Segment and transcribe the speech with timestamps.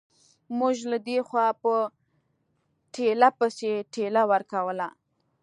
[0.59, 1.73] موږ له دې خوا په
[2.93, 4.87] ټېله پسې ټېله ورکوله.